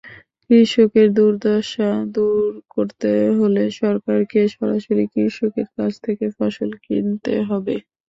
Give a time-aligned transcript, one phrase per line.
[0.43, 7.75] কৃষকের দুর্দশা দূর করতে হলে সরকারকে সরাসরি কৃষকের কাছ থেকে ফসল কিনতে হবে।